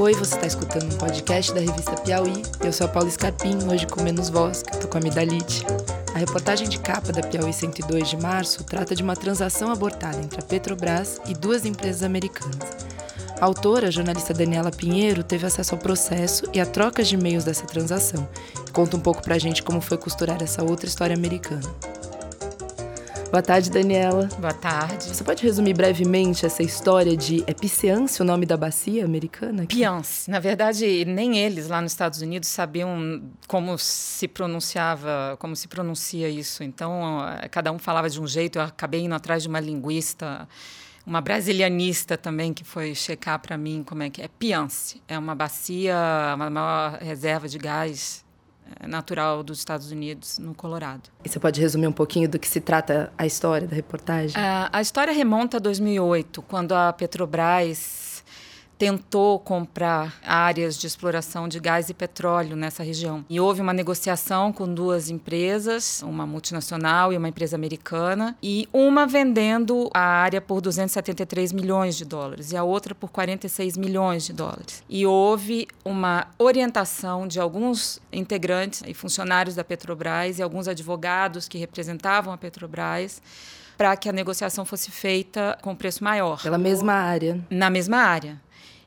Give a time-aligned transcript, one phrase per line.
[0.00, 2.42] Oi, você está escutando um podcast da revista Piauí.
[2.64, 5.62] Eu sou a Paula Scarpim, hoje com Menos Voz, que com a Midalite.
[6.14, 10.40] A reportagem de capa da Piauí 102 de março trata de uma transação abortada entre
[10.40, 12.56] a Petrobras e duas empresas americanas.
[13.38, 17.44] A autora, a jornalista Daniela Pinheiro, teve acesso ao processo e a troca de e-mails
[17.44, 18.26] dessa transação.
[18.72, 21.68] Conta um pouco pra gente como foi costurar essa outra história americana.
[23.30, 24.28] Boa tarde, Daniela.
[24.40, 25.04] Boa tarde.
[25.04, 27.44] Você pode resumir brevemente essa história de.
[27.46, 29.66] É Pisceance o nome da bacia americana?
[29.66, 30.28] Piance.
[30.28, 36.28] Na verdade, nem eles lá nos Estados Unidos sabiam como se pronunciava, como se pronuncia
[36.28, 36.64] isso.
[36.64, 37.20] Então,
[37.52, 38.58] cada um falava de um jeito.
[38.58, 40.48] Eu acabei indo atrás de uma linguista
[41.06, 44.26] uma brasilianista também que foi checar para mim como é que é.
[44.26, 45.96] Piance é uma bacia,
[46.34, 48.24] uma maior reserva de gás
[48.86, 51.10] natural dos Estados Unidos, no Colorado.
[51.24, 54.36] E você pode resumir um pouquinho do que se trata a história da reportagem?
[54.36, 58.09] Uh, a história remonta a 2008, quando a Petrobras
[58.80, 63.22] tentou comprar áreas de exploração de gás e petróleo nessa região.
[63.28, 69.06] E houve uma negociação com duas empresas, uma multinacional e uma empresa americana, e uma
[69.06, 74.32] vendendo a área por 273 milhões de dólares e a outra por 46 milhões de
[74.32, 74.82] dólares.
[74.88, 81.58] E houve uma orientação de alguns integrantes e funcionários da Petrobras e alguns advogados que
[81.58, 83.20] representavam a Petrobras
[83.76, 86.42] para que a negociação fosse feita com preço maior.
[86.42, 87.38] Pela mesma área.
[87.50, 88.40] Na mesma área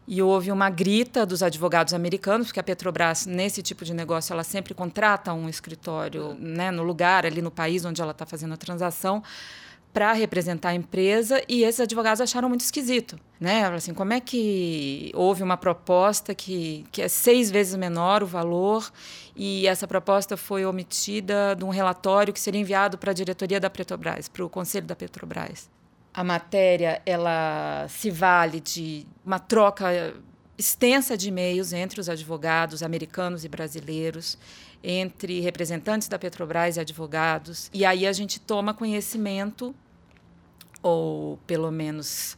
[0.07, 4.43] e houve uma grita dos advogados americanos, porque a Petrobras, nesse tipo de negócio, ela
[4.43, 8.57] sempre contrata um escritório né, no lugar, ali no país onde ela está fazendo a
[8.57, 9.23] transação,
[9.93, 13.17] para representar a empresa, e esses advogados acharam muito esquisito.
[13.39, 13.63] Né?
[13.67, 18.91] Assim, como é que houve uma proposta que, que é seis vezes menor o valor,
[19.35, 23.69] e essa proposta foi omitida de um relatório que seria enviado para a diretoria da
[23.69, 25.69] Petrobras, para o conselho da Petrobras?
[26.13, 30.13] A matéria ela se vale de uma troca
[30.57, 34.37] extensa de e-mails entre os advogados americanos e brasileiros,
[34.83, 39.73] entre representantes da Petrobras e advogados, e aí a gente toma conhecimento
[40.81, 42.37] ou pelo menos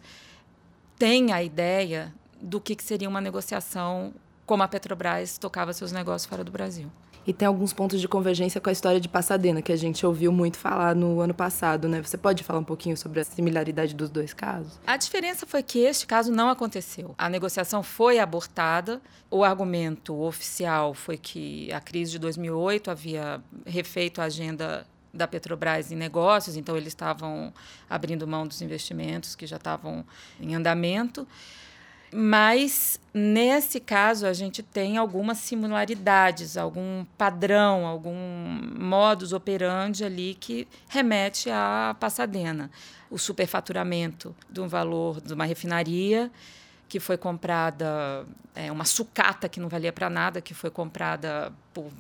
[0.98, 4.14] tem a ideia do que seria uma negociação
[4.46, 6.90] como a Petrobras tocava seus negócios fora do Brasil
[7.26, 10.32] e tem alguns pontos de convergência com a história de Pasadena, que a gente ouviu
[10.32, 12.02] muito falar no ano passado, né?
[12.02, 14.80] Você pode falar um pouquinho sobre a similaridade dos dois casos?
[14.86, 17.16] A diferença foi que este caso não aconteceu.
[17.18, 19.02] A negociação foi abortada.
[19.32, 25.92] O argumento oficial foi que a crise de 2008 havia refeito a agenda da Petrobras
[25.92, 27.54] em negócios, então eles estavam
[27.90, 30.06] abrindo mão dos investimentos que já estavam
[30.40, 31.26] em andamento.
[32.18, 38.16] Mas, nesse caso, a gente tem algumas similaridades, algum padrão, algum
[38.80, 42.72] modus operandi ali que remete à Passadena.
[43.12, 46.32] O superfaturamento de um valor de uma refinaria
[46.88, 48.26] que foi comprada,
[48.56, 51.92] é, uma sucata que não valia para nada, que foi comprada por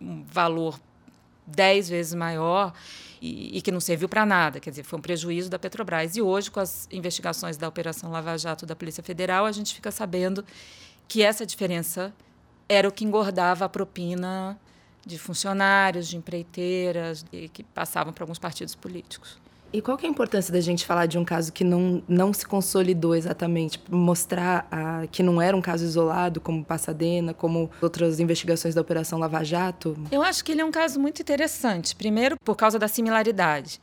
[0.00, 0.80] um valor
[1.50, 2.72] dez vezes maior
[3.20, 4.60] e, e que não serviu para nada.
[4.60, 6.16] Quer dizer, foi um prejuízo da Petrobras.
[6.16, 9.90] E hoje, com as investigações da Operação Lava Jato da Polícia Federal, a gente fica
[9.90, 10.44] sabendo
[11.06, 12.12] que essa diferença
[12.68, 14.58] era o que engordava a propina
[15.04, 19.38] de funcionários, de empreiteiras, que passavam para alguns partidos políticos.
[19.72, 22.32] E qual que é a importância da gente falar de um caso que não, não
[22.32, 23.80] se consolidou exatamente?
[23.88, 29.18] Mostrar a, que não era um caso isolado, como Passadena, como outras investigações da Operação
[29.18, 29.96] Lava Jato?
[30.10, 31.94] Eu acho que ele é um caso muito interessante.
[31.94, 33.80] Primeiro, por causa da similaridade.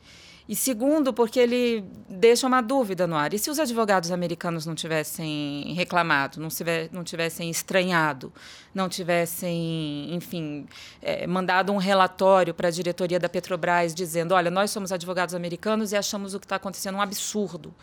[0.48, 3.34] E segundo, porque ele deixa uma dúvida no ar.
[3.34, 8.32] E se os advogados americanos não tivessem reclamado, não, tiver, não tivessem estranhado,
[8.74, 10.66] não tivessem, enfim,
[11.02, 15.92] é, mandado um relatório para a diretoria da Petrobras dizendo: olha, nós somos advogados americanos
[15.92, 17.74] e achamos o que está acontecendo um absurdo.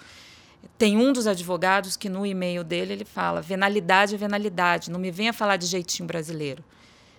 [0.75, 5.11] Tem um dos advogados que no e-mail dele ele fala: venalidade é venalidade, não me
[5.11, 6.63] venha falar de jeitinho brasileiro.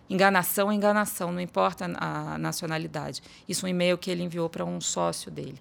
[0.09, 3.23] Enganação é enganação, não importa a nacionalidade.
[3.49, 5.61] Isso é um e-mail que ele enviou para um sócio dele.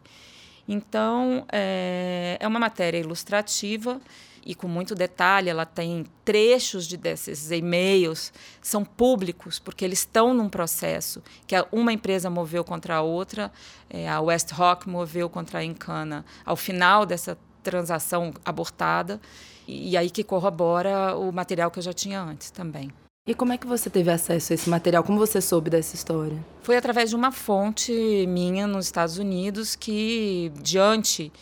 [0.67, 3.99] Então, é, é uma matéria ilustrativa
[4.45, 5.49] e com muito detalhe.
[5.49, 8.31] Ela tem trechos de desses e-mails,
[8.61, 13.51] são públicos, porque eles estão num processo que uma empresa moveu contra a outra,
[13.89, 19.19] é, a West Rock moveu contra a Encana, ao final dessa transação abortada,
[19.67, 22.91] e, e aí que corrobora o material que eu já tinha antes também.
[23.27, 25.03] E como é que você teve acesso a esse material?
[25.03, 26.37] Como você soube dessa história?
[26.61, 27.91] Foi através de uma fonte
[28.27, 31.33] minha nos Estados Unidos que, diante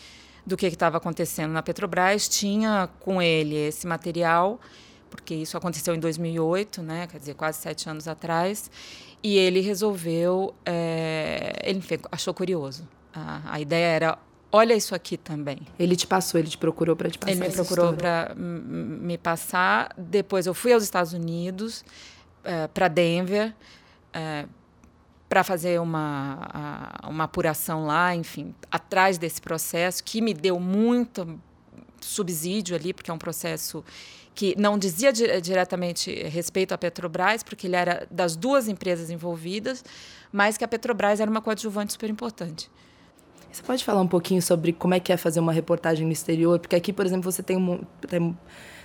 [0.45, 4.61] do que estava acontecendo na Petrobras, tinha com ele esse material,
[5.09, 7.05] porque isso aconteceu em 2008, né?
[7.05, 8.71] quer dizer, quase sete anos atrás,
[9.21, 12.87] e ele resolveu, é, ele achou curioso.
[13.13, 14.17] A, a ideia era
[14.53, 15.57] olha isso aqui também.
[15.79, 17.31] Ele te passou, ele te procurou para te passar.
[17.31, 19.93] Ele me procurou para me passar.
[19.97, 21.83] Depois eu fui aos Estados Unidos,
[22.43, 23.53] é, para Denver,
[24.13, 24.45] é,
[25.27, 31.39] para fazer uma, uma apuração lá, enfim, atrás desse processo, que me deu muito
[31.99, 33.83] subsídio ali, porque é um processo
[34.35, 39.83] que não dizia di diretamente respeito à Petrobras, porque ele era das duas empresas envolvidas,
[40.31, 42.69] mas que a Petrobras era uma coadjuvante super importante.
[43.53, 46.57] Você pode falar um pouquinho sobre como é que é fazer uma reportagem no exterior?
[46.57, 48.35] Porque aqui, por exemplo, você tem, um, tem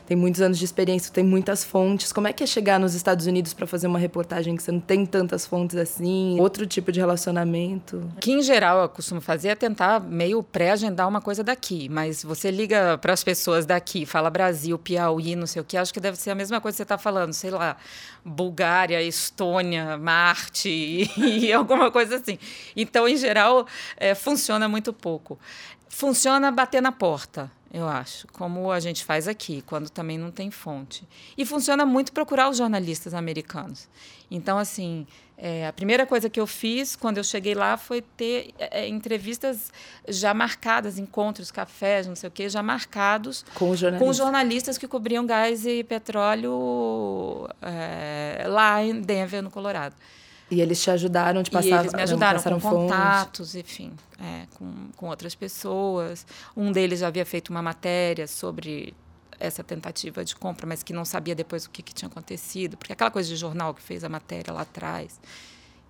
[0.08, 2.14] tem muitos anos de experiência, tem muitas fontes.
[2.14, 4.81] Como é que é chegar nos Estados Unidos para fazer uma reportagem que você não
[4.81, 6.40] tem tantas fontes assim?
[6.40, 8.10] Outro tipo de relacionamento?
[8.19, 12.50] Que em geral eu costumo fazer é tentar meio pré-agendar uma coisa daqui, mas você
[12.50, 16.16] liga para as pessoas daqui, fala Brasil, Piauí, não sei o que, acho que deve
[16.16, 17.76] ser a mesma coisa que você está falando, sei lá,
[18.25, 20.70] Bulgária, Estônia, Marte
[21.20, 22.38] e, alguma coisa assim.
[22.75, 25.38] Então, em geral, é, funciona muito pouco.
[25.87, 30.50] Funciona bater na porta eu acho, como a gente faz aqui, quando também não tem
[30.50, 31.06] fonte.
[31.37, 33.88] E funciona muito procurar os jornalistas americanos.
[34.31, 35.06] Então, assim,
[35.37, 38.88] é, a primeira coisa que eu fiz quando eu cheguei lá foi ter é, é
[38.88, 39.70] entrevistas
[40.09, 44.88] já marcadas, encontros, cafés, não sei o quê, já marcados com, jornalistas, com jornalistas que
[44.88, 49.94] cobriam gás e petróleo é, lá em Denver, no Colorado.
[50.50, 54.89] E eles te ajudaram, te passaram, e eles me ajudaram com contatos, enfim, é, com,
[54.97, 56.27] com outras pessoas.
[56.56, 58.95] Um deles já havia feito uma matéria sobre
[59.39, 62.93] essa tentativa de compra, mas que não sabia depois o que, que tinha acontecido, porque
[62.93, 65.21] aquela coisa de jornal que fez a matéria lá atrás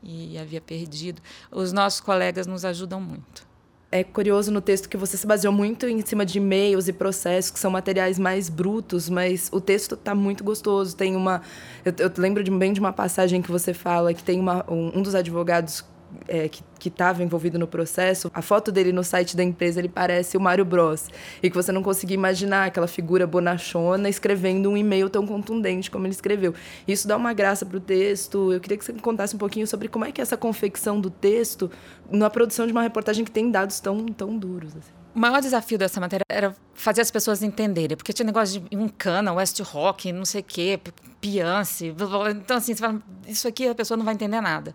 [0.03, 1.23] e havia perdido.
[1.51, 3.48] Os nossos colegas nos ajudam muito
[3.91, 7.51] é curioso no texto que você se baseou muito em cima de e-mails e processos,
[7.51, 10.95] que são materiais mais brutos, mas o texto está muito gostoso.
[10.95, 11.41] Tem uma.
[11.85, 14.99] Eu, eu lembro de, bem de uma passagem que você fala que tem uma, um,
[14.99, 15.83] um dos advogados
[16.27, 20.37] é, que estava envolvido no processo, a foto dele no site da empresa ele parece
[20.37, 21.09] o Mário Bros.
[21.43, 26.07] E que você não conseguia imaginar aquela figura bonachona escrevendo um e-mail tão contundente como
[26.07, 26.55] ele escreveu.
[26.87, 28.53] Isso dá uma graça para o texto.
[28.53, 31.11] Eu queria que você contasse um pouquinho sobre como é que é essa confecção do
[31.11, 31.71] texto
[32.11, 34.77] na produção de uma reportagem que tem dados tão, tão duros.
[34.77, 34.99] Assim.
[35.15, 38.89] O maior desafio dessa matéria era fazer as pessoas entenderem, porque tinha negócio de um
[38.89, 40.81] cana, West Rock, não sei o quê,
[41.21, 41.93] Piance.
[42.37, 44.75] Então, assim, fala, isso aqui a pessoa não vai entender nada.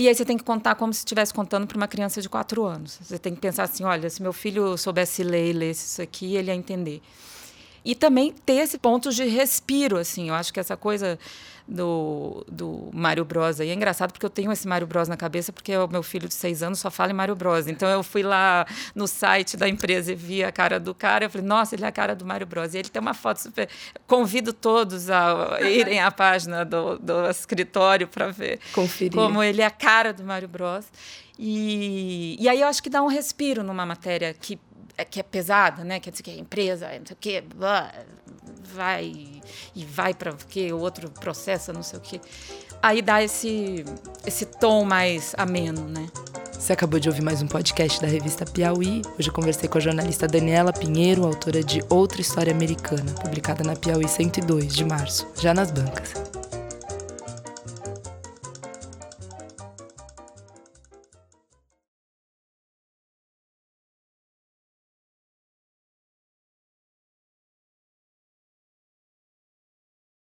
[0.00, 2.64] E aí você tem que contar como se estivesse contando para uma criança de quatro
[2.64, 2.98] anos.
[3.02, 6.36] Você tem que pensar assim, olha, se meu filho soubesse ler e lesse isso aqui,
[6.36, 7.02] ele ia entender.
[7.84, 10.28] E também ter esse ponto de respiro, assim.
[10.28, 11.18] Eu acho que essa coisa
[11.70, 15.52] do, do Mário Bros aí é engraçado porque eu tenho esse Mário Bros na cabeça
[15.52, 17.68] porque o meu filho de seis anos só fala em Mário Bros.
[17.68, 21.24] Então eu fui lá no site da empresa e vi a cara do cara.
[21.24, 22.74] Eu falei, nossa, ele é a cara do Mário Bros.
[22.74, 23.68] E ele tem uma foto super.
[24.06, 29.14] Convido todos a irem à página do, do escritório para ver Conferir.
[29.14, 30.86] como ele é a cara do Mário Bros.
[31.38, 34.58] E, e aí eu acho que dá um respiro numa matéria que
[35.04, 36.00] que é pesada, né?
[36.00, 37.44] Quer dizer que a empresa, não sei o quê,
[38.74, 39.42] vai
[39.74, 42.20] e vai para o quê, o outro processa, não sei o quê.
[42.82, 43.84] Aí dá esse
[44.26, 46.08] esse tom mais ameno, né?
[46.52, 49.00] Você acabou de ouvir mais um podcast da revista Piauí.
[49.18, 53.74] Hoje eu conversei com a jornalista Daniela Pinheiro, autora de Outra História Americana, publicada na
[53.74, 56.19] Piauí 102 de março, já nas bancas.